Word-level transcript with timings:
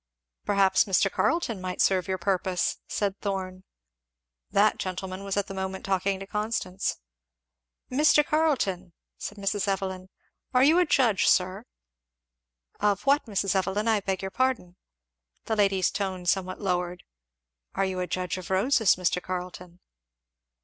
"Perhaps 0.45 0.85
Mr. 0.85 1.11
Carleton 1.11 1.61
might 1.61 1.79
serve 1.79 2.07
your 2.07 2.17
purpose," 2.17 2.79
said 2.87 3.19
Thorn. 3.21 3.63
That 4.49 4.79
gentleman 4.79 5.23
was 5.23 5.37
at 5.37 5.45
the 5.45 5.53
moment 5.53 5.85
talking 5.85 6.19
to 6.19 6.25
Constance. 6.25 6.97
"Mr. 7.91 8.25
Carleton" 8.25 8.93
said 9.19 9.37
Mrs. 9.37 9.67
Evelyn, 9.67 10.09
"are 10.55 10.63
you 10.63 10.79
a 10.79 10.87
judge, 10.87 11.27
sir?" 11.27 11.65
"Of 12.79 13.03
what, 13.05 13.27
Mrs. 13.27 13.53
Evelyn? 13.53 13.87
I 13.87 13.99
beg 13.99 14.23
your 14.23 14.31
pardon." 14.31 14.75
The 15.45 15.55
lady's 15.55 15.91
tone 15.91 16.25
somewhat 16.25 16.59
lowered. 16.59 17.03
"Are 17.75 17.85
you 17.85 17.99
a 17.99 18.07
judge 18.07 18.39
of 18.39 18.49
roses, 18.49 18.95
Mr. 18.95 19.21
Carleton?" 19.21 19.81